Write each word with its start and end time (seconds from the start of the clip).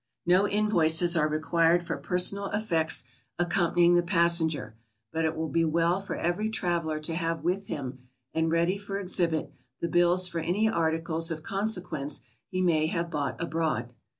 No 0.25 0.47
invoices 0.47 1.15
are 1.15 1.27
required 1.29 1.83
for 1.85 1.95
personal 1.95 2.47
effects 2.47 3.03
accom 3.39 3.75
panying 3.75 3.95
the 3.95 4.01
passenger, 4.01 4.73
but 5.13 5.25
it 5.25 5.35
will 5.35 5.47
be 5.47 5.63
well 5.63 6.01
for 6.01 6.15
every 6.15 6.49
traveler 6.49 6.99
to 7.01 7.13
have 7.13 7.43
with 7.43 7.67
him 7.67 7.99
and 8.33 8.49
ready 8.49 8.79
for 8.79 8.99
exhibit 8.99 9.53
the 9.79 9.87
bills 9.87 10.27
for 10.27 10.39
any 10.39 10.67
articles 10.67 11.29
of 11.29 11.43
consequence 11.43 12.21
he 12.49 12.63
may 12.63 12.87
have 12.87 13.11
bought 13.11 13.39
abroad. 13.39 13.93